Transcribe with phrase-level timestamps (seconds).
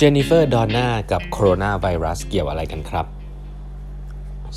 [0.00, 3.06] เจนนิเฟอร์ดอนน่ากับโคโรนาไวรัสเกี่ยวอะไรกันครับ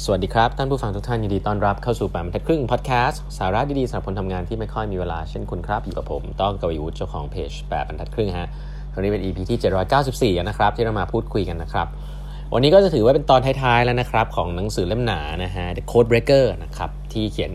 [0.03, 8.47] สวัสดีครับ ท่านผู้ฟังทุกท่านยินดีต้อนรับเข้าสู่แปดบรรทัดครึ่งพอดแคสต์สาระดีๆสำหรับคนทำงานที่ไม่ค่อยมีเวลาเช่นคุณครับ อยู่กับผม ต้องกวีวุฒิเจ้าของเพจแปดบรรทัดครึ่งฮะ
[8.95, 9.59] วันนี้เป็น EP ที่
[10.41, 11.87] 794 นะครับ ที่เรามาพูดคุยกันนะครับ
[12.53, 17.51] วันนี้ก็จะถือว่าเป็นตอนท้ายๆแล้วนะครับ ของหนังสือเล่มหนานะฮะ The Code Breaker นะครับที่เขียน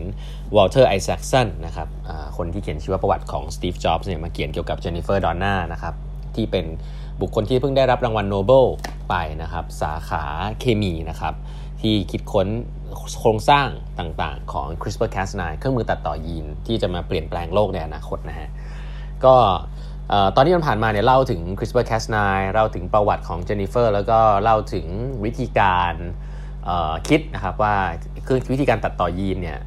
[0.55, 1.87] วอลเตอร์ไอแซคสันนะครับ
[2.37, 5.93] คนที่เขียนชีวประวัติของสตีฟจ็อบส์เนี่ยมาเขียนเกี่ยวกับเจนนิเฟอร์ดอนน่านะครับ
[6.35, 6.65] ที่เป็น
[7.21, 8.65] บุคคลที่เพิ่งได้รับรางวัลโนเบล
[9.09, 10.23] ไปนะครับ สาขา
[10.59, 11.33] เคมีนะครับ
[11.81, 12.47] ที่คิดค้น
[13.19, 13.67] โครงสร้าง
[13.99, 18.49] ต่างๆ ของ CRISPR-Cas9 เครื่องมือตัดต่อยีนที่จะมาเปลี่ยนแปลงโลกในอนาคตนะฮะ
[19.25, 19.35] ก็
[20.35, 22.17] ตอนที่มันผ่านมาเนี่ยเล่าถึง CRISPR-Cas9
[22.53, 24.85] เล่าถึงประวัติของเจนนิเฟอร์แล้วก็เล่าถึง
[25.25, 25.93] วิธีการ
[27.07, 27.75] คิดนะครับว่า
[28.23, 29.57] เครื่องวิธีการตัดต่อยีนเนี่ย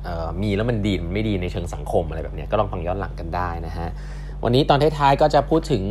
[0.43, 3.89] มีแล้วมันดีมันไม่ดีในเชิงสังคมอะไรแบบนี้ก็ลองฟังย้อนหลังกันได้นะฮะ
[4.45, 5.83] วันนี้ตอนท้ายๆก็จะพูดถึง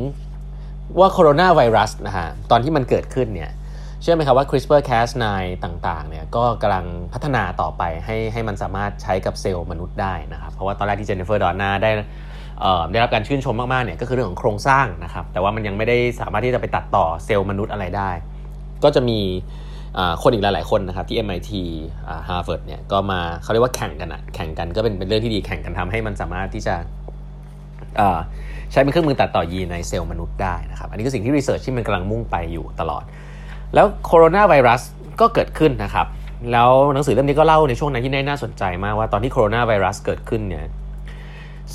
[0.98, 3.52] ว่าโคโรนาไวรัสนะฮะตอนที่มันเกิดขึ้นเนี่ย
[4.02, 5.26] เชื่อไหมครับว่า CRISPR-Cas9
[5.64, 11.92] ต่างๆเนี่ยก็กำลังพัฒนาต่อไปให้ให้มันสามารถใช้กับเซลล์มนุษย์ได้นะครับ เพราะว่าตอนแรกที่เจนนิเฟอร์ดอนนาได้
[12.92, 18.12] ได้รับการชื่นชมมากๆเนี่ยก็คือเรื่องของโครงสร้างนะครับ แต่ว่ามันยังไม่ได้สามารถที่จะไปตัดต่อเซลล์มนุษย์อะไรได้
[18.84, 19.20] ก็จะมี
[20.22, 21.52] คนอีกหลาย ๆ คนนะครับที่ MIT
[22.28, 26.76] Harvard เนี่ยก็มาเขาเรียกว่าแข่งกันอะแข่งกันก็เป็นเป็นเรื่องที่ดีแข่งกันทำให้มันสามารถที่จะ
[28.72, 33.04] ใช้เป็นเครื่องมือตัดต่อยีนในเซลล์มนุษย์ได้นะครับ อันนี้คือสิ่งที่ research ที่มันกำลังมุ่งไปอยู่ตลอด
[33.74, 34.82] แล้วโคโรนาไวรัส
[35.22, 36.08] ก็เกิดขึ้นนะครับ
[36.52, 40.66] แล้วหนังสือเล่มนี้ก็เล่าในช่วงนั้นที่น่าสนใจมากว่าตอนที่โคโรนาไวรัสเกิดขึ้นเนี่ย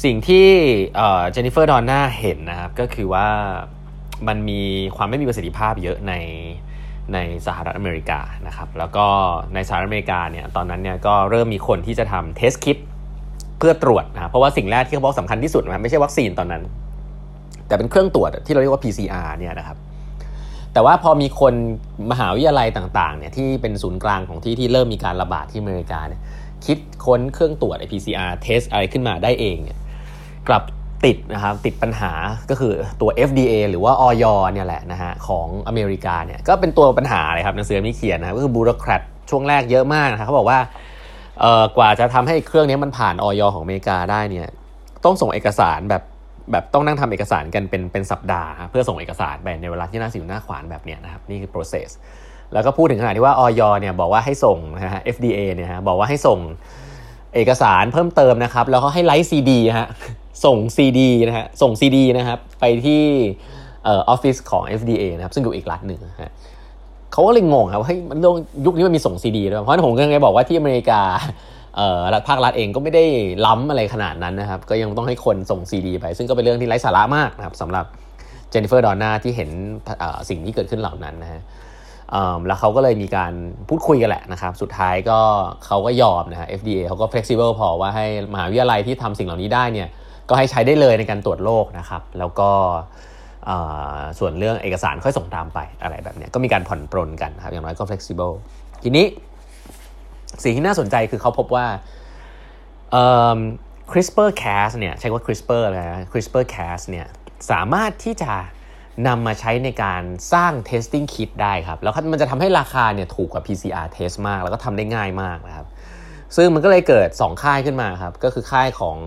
[0.05, 0.49] สิ่งที่
[0.97, 3.27] เจนนิเฟอร์ดอนน่าเห็นนะครับก็คือว่า
[4.29, 4.61] มันมี
[4.97, 6.15] ความไม่มีประสิทธิภาพเยอะใน
[7.15, 9.07] ในสหรัฐอเมริกานะครับแล้วก็
[9.55, 12.77] ในสหรัฐอเมริกาเนี่ยตอนนั้นเนี่ยก็เริ่มมีคนที่จะทำ test kit
[13.59, 16.63] เพื่อตรวจนะเพราะว่าสิ่งแรกที่เขาบอกสำคัญที่สุดนะไม่ใช่วัคซีนตอนนั้น
[17.69, 19.79] แต่เป็นเครื่องตรวจที่เราเรียกว่า PCR เนี่ยนะครับ
[20.73, 21.55] แต่ว่าพอมีคน
[22.11, 26.21] มหาวิทยาลัยต่างๆเนี่ยที่เป็นศูนย์กลางของที่ที่เริ่มมีการระบาดที่อเมริกาเนี่ย
[26.67, 29.79] คิดค้นเครื่องตรวจไอ PCR เทสอะไรขึ้นมาได้เองเนี่ย
[30.49, 30.63] กลับ
[31.05, 32.13] ติดนะครับติดปัญหา
[32.51, 40.59] ก็คือตัว FDA หรือว่าอย.เนี่ยแหละนะฮะของอเมริกาเนี่ยก็เป็นตัวปัญหาเลยครับหนังสือนี้เขียนนะก็คือ bureaucratช่วงแรกเยอะมากนะครับเขาบอกว่า
[41.41, 44.49] เอ่อกว่าจะทำให้เครื่องนี้มันผ่านออยของอเมริกาได้เนี่ย
[45.05, 46.03] ต้องส่งเอกสารแบบ
[46.53, 51.89] แบบต้องนั่งทำเอกสารกันเป็นเป็นสัปดาห์ เพื่อส่งเอกสารไปในเวลาที่น่าสิวหน้าขวานแบบเนี้ยนะครับนี่คือ process
[52.53, 56.39] แล้วก็พูดถึงขนาดที่ว่าออยเนี่ยบอกว่าให้ส่งนะฮะ FDA เนี่ยฮะบอกว่าให้ส่ง
[57.35, 59.89] เอกสารเพิ่มเติมนะครับแล้วก็ให้ไลฟ์ซีดีฮะ
[60.45, 63.03] ส่ง CD นะฮะส่ง CD นะครับไปที่
[63.87, 66.31] ออฟฟิศของ FDA นะครับซึ่งอยู่อีกรัฐหนึ่งฮะ
[67.15, 68.19] เขาก็เลยงงครับว่าเฮ้ยมัน
[68.67, 71.01] ยุคนี้มันมีส่งซีดีด้วยเพราะผมก็เลยบอกว่าที่อเมริกา
[71.77, 73.05] เอ่อรัฐภาครัฐเองก็ไม่ได้
[73.47, 77.85] ล้ำอะไรขนาดนั้นนะครับ ก็ยังต้องให้คนส่งซีดีไป ซึ่งก็เป็นเรื่องที่ไร้สาระมากนะครับสำหรับ
[78.51, 79.51] เจนนิเฟอร์ดอนนาที่เห็น
[80.29, 81.43] สิ่งที่เกิดขึ้นเหล่านั้นนะฮะ
[82.47, 83.33] แล้วเขาก็เลยมีการ
[83.69, 85.19] พูดคุยกันแหละนะครับ สุดท้ายก็
[85.67, 89.89] เขาก็ยอมนะฮะ FDA เขาก็ flexible พอว่าให้มหาวิทยาลัยที่ทำสิ่งเหล่านี้ได้เนี่ย
[90.29, 92.51] ก็ให้ใช้ได้เลยในการตรวจโรคนะครับ แล้วก็
[94.19, 98.35] ส่วนเรื่องเอกสารค่อยส่งตามไปอะไรแบบนี้ก็มีการผ่อนปรนกันครับอย่างน้อยก็ flexible
[98.83, 99.07] ทีนี้
[100.43, 101.67] สิ่งที่น่าสนใจคือเขาพบว่า
[103.91, 107.07] CRISPR-Cas เนี่ยใช้ว่า CRISPR นะ CRISPR-Cas เนี่ย
[107.51, 108.33] สามารถที่จะ
[109.09, 115.67] นำมาใช้ในการสร้าง testing kit ได้ครับ แล้วมันจะทำให้ราคาเนี่ยถูกกว่า PCR test มาก แล้วก็ทำได้ง่ายมากนะครับ
[116.37, 118.99] ซึ่งมันก็เลยเกิด 2 ค่ายขึ้นมาครับ ก็คือค่ายของ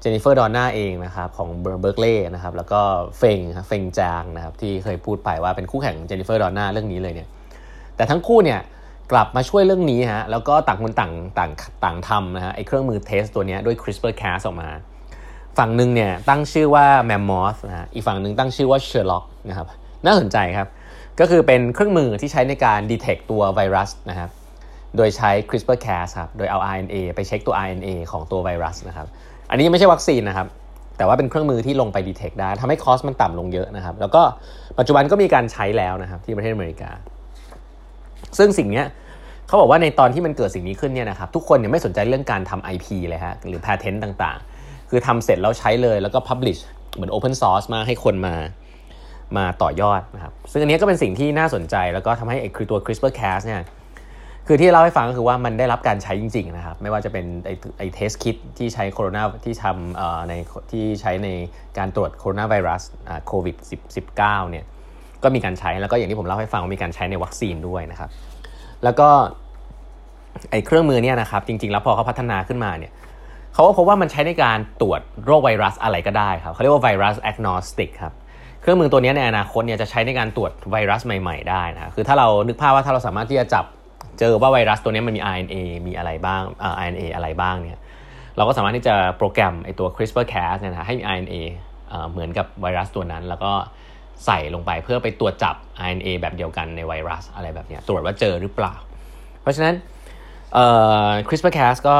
[0.00, 2.80] เจนนิเฟอร์ดอนน่าเองนะครับของเบิร์กลีย์นะครับแล้วก็
[3.18, 7.28] เฟงเฟงจางนะครับที่เคยพูดไปว่าเป็นคู่แข่งเจนนิเฟอร์ดอนน่าเรื่องนี้เลยเนี่ย
[7.96, 8.60] แต่ทั้งคู่เนี่ย
[9.12, 11.50] กลับมาช่วยเรื่องนี้ฮะแล้วก็ต่างคนต่างต่าง
[11.84, 14.68] ต่างทำนะฮะไอ้เครื่องมือ test ตัวนี้ด้วย CRISPR-Cas ออกมา
[15.58, 19.66] ฝั่งหนึ่งเนี่ยตั้งชื่อว่า Mammoth นะฮะอีกฝั่งหนึ่งตั้งชื่อว่า Sherlock นะครับ
[20.06, 20.68] น่าสนใจครับ
[21.20, 24.30] ก็คือเป็นเครื่องมือที่ใช้ในการ detect ตัวไวรัสนะครับ
[24.98, 29.06] โดยใช้ CRISPR-Cas ครับ โดยเอา RNA ไปเช็คตัว RNA ของตัวไวรัสนะครับ
[29.50, 30.46] อันนี้ไม่ใช่วัคซีนนะครับ
[30.98, 34.22] แต่ว่าเป็นเครื่องมือที่ลงไปดีเทคได้ทำให้คอสมันต่ำลงเยอะนะครับ แล้วก็
[34.78, 36.90] ปัจจุบันก็มีการใช้แล้วนะครับที่ประเทศอเมริกา
[38.38, 38.82] ซึ่งสิ่งนี้
[39.46, 46.60] เขาบอกว่าในตอนที่มันเกิดสิ่งนี้ขึ้นเนี่ยนะครับ ทุกคนเนี่ยไม่สนใจเรื่องการทำ IP เลยฮะ หรือ patent ต่างๆ คือทำเสร็จแล้วใช้เลย แล้วก็ publish
[46.94, 48.34] เหมือน open source มาให้คนมา
[49.36, 53.60] มาต่อยอดนะครับ ซึ่งอันนี้ก็เป็นสิ่งที่น่าสนใจ แล้วก็ทำให้คือตัว CRISPR-Cas เนี่ย
[54.50, 60.32] คือที่เล่าให้ฟังก็คือว่ามันได้รับการใช้จริง ๆ นะครับ ไม่ว่าจะเป็นไอ้ไอ้เทสคิดที่ใช้โคโรนาที่ทำใน
[60.72, 61.28] ที่ใช้ใน
[61.78, 62.82] การตรวจโคโรนาไวรัส
[63.26, 63.56] โควิด
[64.06, 64.64] 19เนี่ย
[65.22, 68.10] ก็มีการใช้แล้วก็อย่างที่ผมเล่าให้ฟังว่ามีการใช้ในวัคซีนด้วยนะครับ
[68.84, 69.08] แล้วก็
[70.50, 72.92] ไอ้เครื่องมือเนี่ยนะครับ จริง ๆ แล้วพอเขาพัฒนาขึ้นมาเนี่ย
[73.54, 78.12] เขาก็พบว่ามันใช้ในการตรวจโรคไวรัสอะไรก็ได้ครับเขาเรียกว่าไวรัสแอกโนสติกครับ
[78.60, 83.64] เครื่องมือตัวนี้ในอนาคตเนี่ยจะใช้ในการตรวจไวรัสใหม่ ๆ ได้นะคือถ้าเรานึกภาพว่าถ้าเราสามารถที่จะจับ
[84.18, 85.56] เจอว่าไวรัสตัวนี้มันมี RNA
[85.86, 87.82] มีอะไรบ้างอ่า RNA อะไรบ้างเนี่ย
[88.36, 91.36] เราก็สามารถที่จะโปรแกรมไอตัว CRISPR-Cas เนี่ยนะให้มี RNA
[92.10, 93.52] เหมือนกับไวรัสตัวนั้น แล้วก็
[94.26, 95.54] ใส่ลงไปเพื่อไปตรวจจับ
[95.84, 98.74] RNA แบบเดียวกันในไวรัสอะไรแบบนี้ตรวจว่าเจอหรือเปล่า
[99.42, 99.74] เพราะฉะนั้น
[101.28, 101.96] CRISPR-Cas ก็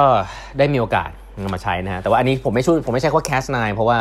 [0.59, 1.11] ได้มีโอกาส
[1.43, 3.99] นำมาใช้นะฮะแต่ว่าอันนี้ผมไม่ช่วยผมไม่ใช่ว่า Cas9 เพราะว่า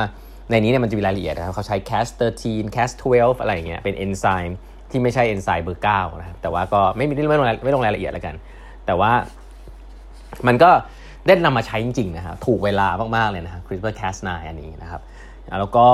[0.50, 2.44] ในนี้เนี่ยมันจะมีรายละเอียดนะครับเขาใช้ Cas13
[2.76, 3.06] Cas12
[3.42, 4.58] อะไรอย่างเงี้ยเป็นเอนไซม์
[4.92, 8.36] ที่ไม่ใช่เอนไซม์เบอร์9นะครับแต่ว่าก็ไม่มีไม่ลงไม่ลงรายละเอียดแล้วกัน
[8.86, 9.12] แต่ว่า
[10.48, 10.70] มันก็
[11.28, 15.02] ได้นำมาใช้จริงๆนะครับถูกเวลามากๆเลยนะครับ CRISPR-Cas9 อันนี้นะครับ
[15.60, 15.88] แล้วก็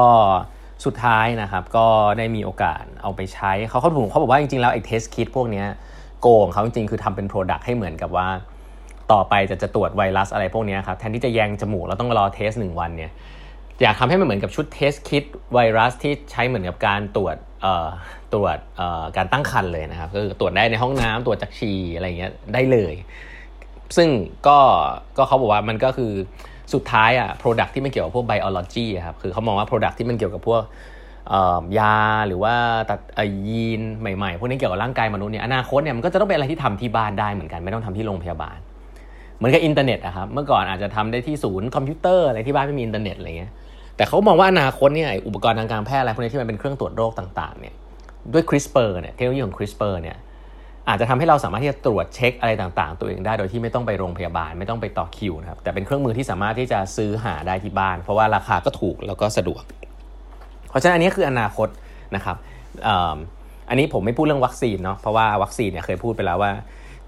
[0.85, 1.87] สุดท้ายนะครับก็
[2.17, 5.63] ได้มีโอกาสเอาไปใช้เขาเขาถูกเขาบอกว่าจริงๆแล้วไอ้ test kit พวกนี้
[6.21, 8.27] goal เขาจริงๆคือทำเป็น Product ให้เหมือนกับว่า
[9.11, 13.11] ต่อไปจะจะตรวจไวรัสอะไรพวกนี้ครับแทนที่จะแยงจมูกเราต้องรอ test หนึ่งวันเนี่ย
[13.81, 15.23] อยากทำให้มันเหมือนกับชุด test kit
[15.53, 17.35] ไวรัสที่ใช้เหมือนกับการตรวจ
[18.33, 18.57] ตรวจ
[19.17, 22.95] การตั้งครรภ์เลยนะครับก็คือตรวจได้ในห้องน้ำตรวจจากฉี่อะไรเงี้ยได้เลย
[23.97, 24.09] ซึ่ง
[24.47, 24.57] ก็
[25.17, 26.11] ก็เขาบอกว่ามันก็คือ
[26.73, 30.63] สุดท้ายอะ product ที่มันเกี่ยวกับพวก biology ครับคือเขามองว่า product ที่มันเกี่ยวกับพวก
[31.79, 31.95] ยา
[32.27, 32.53] หรือว่า
[32.89, 32.99] ตัด
[33.47, 38.57] ยีนใหม่ๆ พวกนี้เกี่ยวกับร่างกายมนุษย์เนี่ยอนาคตเนี่ยมันก็จะต้องเป็นอะไรที่ทำที่บ้านได้เหมือนกันไม่ต้องทำที่โรงพยาบาล
[39.37, 43.51] เหมือนกับอินเทอร์เน็ตอะครับเมื่อก่อนอาจจะทำได้ที่ศูนย์คอมพิวเตอร์อะไรที่บ้านไม่มีอินเทอร์เน็ตอะไรเงี้ย
[43.97, 47.73] แต่เขามองว่าอนาคตเนี่ยอุปกรณ์ทางการแพทย์อะไรพวกนี้ที่มันเป็นเครื่องตรวจโรคต่างๆเนี่ย
[48.33, 50.17] ด้วย CRISPR เนี่ยเทคโนโลยีของ CRISPR เนี่ย
[50.89, 59.63] อาจจะทำให้เราสามารถที่จะตรวจเช็คอะไรต่างๆ ตัวเองได้โดยที่ไม่ต้องไปโรงพยาบาลไม่ต้องไปต่อคิวนะครับแต่เป็นเครื่องมือที่สามารถที่จะซื้อหาได้ที่บ้าน เพราะว่าราคาก็ถูกแล้วก็สะดวก
[60.69, 61.67] เพราะฉะนั้นอันนี้คืออนาคต
[62.15, 62.37] นะครับ
[63.69, 66.51] อันนี้ผมไม่พูดเรื่องวัคซีนเนาะเพราะว่าวัคซีนเนี่ยเคยพูดไปแล้วว่า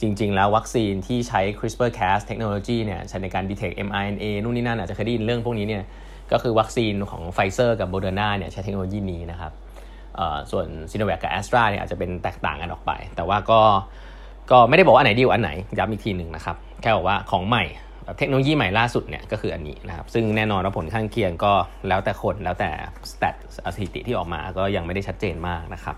[0.01, 5.83] จริง ๆ แล้ววัคซีนที่ใช้ CRISPR-Cas เทคโนโลยีเนี่ยใช้ในการ detect mRNA นู่นนี่นั่นอาจจะเคยได้ยินเรื่องพวกนี้เนี่ย
[6.31, 9.51] ก็คือวัคซีนของไฟเซอร์กับโมเดอร์นาเนี่ยใช้เทคโนโลยีนี้นะครับ
[10.51, 13.61] ส่วนซีโนแวคกับแอสตราเนี่ยอาจจะเป็นแตกต่างกันออกไป แต่ว่าก็
[14.51, 17.63] ก็ไม่ได้บอกว่าอันไหนดีกว่าอันไหนย้ำอีกทีหนึ่งนะครับแค่บอกว่าของใหม่
[18.17, 21.53] เทคโนโลยีใหม่ล่าสุดเนี่ยก็คืออันนี้นะครับซึ่งแน่นอนว่าผลข้างเคียงก็
[21.87, 22.69] แล้วแต่คนแล้วแต่
[23.11, 23.35] stat
[23.75, 25.95] สถิติที่ออกมาก็ยังไม่ได้ชัดเจนมากนะครับ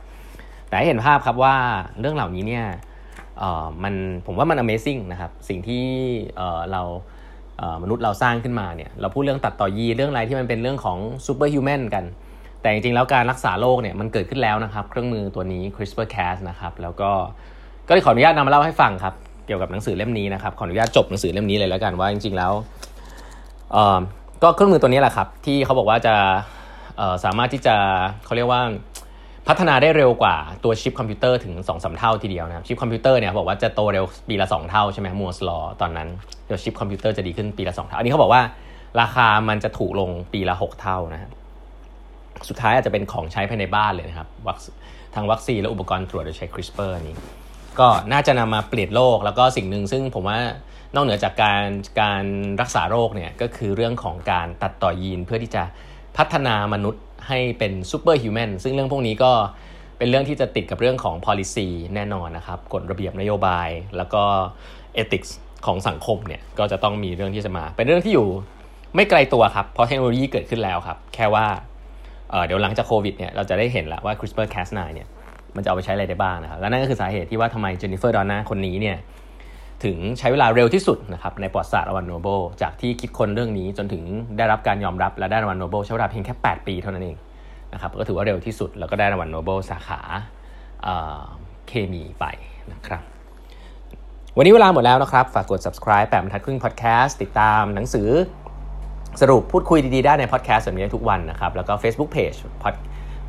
[0.68, 1.56] แต่เห็นภาพครับว่า
[2.00, 2.66] เรื่องเหล่านี้เนี่ย
[3.84, 3.94] มัน
[4.26, 5.84] ผมว่ามัน amazing นะครับสิ่งที่
[6.72, 6.82] เรา
[7.84, 12.04] มนุษย์เราสร้างขึ้นมาเนี่ยเราพูดเรื่องตัดต่อยีเรื่องอะไรที่มันเป็นเรื่องของ super human กัน
[12.62, 17.12] แต่จริงๆแล้วการรักษาโรคเนี่ยมันเกิดขึ้นแล้วนะครับ เครื่องมือตัวนี้ CRISPR-Cas นะครับแล้วก็
[17.88, 19.14] ก็เลยขออนุญาตนำมาเล่าให้ฟังครับ
[19.46, 22.52] เกี่ยวกับหนังสือเล่มนี้นะครับขออนุญาตจบหนังสือเล่มนี้เลยแล้วกันว่าจริงๆแล้ว
[24.44, 26.16] ก็เครื่องมือตัวนี้แหละครับที่เขาบอกว่าจะ
[27.26, 27.76] สามารถที่จะ
[28.26, 28.62] เขาเรียกว่า
[29.48, 36.08] พัฒนาได้เร็วกว่าตัวชิปคอมพิวเตอร์ถึง2อสเท่าทีเดียวนะครับชิปคอมพิวเตอร์เนี่ยบอกว่าจะโตเร็วปีละ 2 เท่าใช่ไหมมัวสลอตอนนั้น
[36.46, 38.42] เดี๋ยวชิปคอมพิวเตอร์จะดีขึ้นปีละ 2 เท่า อันนี้เขาบอกว่า
[39.02, 41.30] ราคามันจะถูกลงปีละ 6 เท่านะฮะ
[42.50, 44.28] สุดท้ายอาจจะเป็นของใช้ภายในบ้านเลยนะครับ
[45.16, 47.16] ทางวัคซีนและอุปกรณ์ตรวจโดยใช้ CRISPR นี้
[47.80, 50.40] ก็น่าจะนำมาเปลี่ยนโลก แล้วก็สิ่งหนึ่งซึ่งผมว่า
[50.96, 51.64] นอกเหนือจากการ
[52.02, 52.24] การ
[52.62, 55.64] รักษาโรคเนี่ยก็คือเรื่องของการตัดต่อยีนเพื่อที่จะ
[56.18, 59.32] พัฒนามนุษย์ ให้เป็น superhuman ซึ่งเรื่องพวกนี้ก็
[59.98, 64.24] เป็นเรื่องที่จะติดกับเรื่องของ policy แน่นอนนะครับกฎระเบียบนโยบาย แล้วก็
[65.02, 65.30] ethics
[65.66, 68.28] ของสังคมเนี่ยก็จะต้องมีเรื่องที่จะมา เป็นเรื่องที่อยู่
[68.96, 71.46] ไม่ไกลตัวครับเพราะเทคโนโลยีเกิดขึ้นแล้วครับ แค่ว่า
[72.30, 75.08] เดี๋ยวหลังจากโควิดเนี่ยเราจะได้เห็นแล้วว่า CRISPR-Cas9 เนี่ย
[75.56, 78.98] มันจะเอาไปใช้อะไรได้บ้างนะครับ และนั่นก็คือสาเหตุที่ว่าทำไมเจนนิเฟอร์ดาวด์นาคนนี้เนี่ย
[79.84, 84.04] ถึงใช้เวลาเร็วที่สุดนะครับในประวัติศาสตร์รางวัลโนเบลจากที่คิดค้นเรื่องนี้จนถึง
[84.38, 87.18] ได้รับการยอมรับและได้รางวัลโนเบลใช้เวลาเพียงแค่ 8 ปีเท่านั้นเอง
[87.74, 90.00] นะครับก็ถือว่าเร็วที่สุดแล้วก็ได้รางวัลโนเบลสาขา
[91.68, 92.26] เคมีไป
[92.72, 93.04] นะครับ
[94.38, 98.10] วันนี้เวลาหมดแล้วนะครับ ฝากกด subscribe แปดบรรทัดครึ่ง podcast ติดตามหนังสือ
[99.22, 102.38] สรุปพูดคุยดีๆ ได้ใน podcast แบบนี้ทุกวันนะครับ แล้วก็ Facebook Page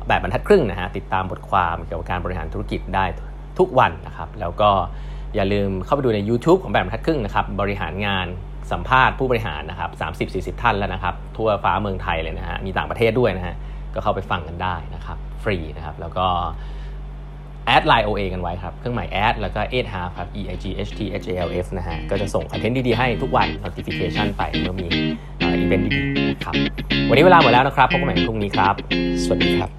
[0.07, 3.05] แบบบรรทัดครึ่งนะฮะ ติดตามบทความเกี่ยวกับการบริหารธุรกิจได้
[3.59, 4.71] ทุกวันนะครับ แล้วก็
[5.35, 8.27] อย่าลืมเข้าไปดูใน YouTube ของแบบทัดครึ่งนะครับบริหารงาน
[8.71, 9.89] สัมภาษณ์ผู้บริหารนะครับ
[10.55, 13.55] 30-40 ท่านแล้วนะครับ ทั่วฟ้าเมืองไทยเลยนะฮะมีต่างประเทศด้วยนะฮะ
[13.95, 16.27] ก็เข้าไปฟังกันได้นะครับ ฟรีนะครับ แล้วก็
[17.65, 21.49] แอดไลน์ OA กันไว้ครับ เครื่องหมาย at แล้วก็8 half ครับ e i g h t h a l
[21.63, 24.87] f นะฮะ ก็จะส่งคอนเทนต์ดี ๆ ให้ทุกวัน notification ไปเมื่อมี
[25.41, 26.55] อีเวนต์ดีๆนะครับ
[27.09, 28.75] วันนี้เวลาหมดแล้วนะครับ พบกันใหม่พรุ่งนี้ครับ
[29.23, 29.69] สวัสดีครับ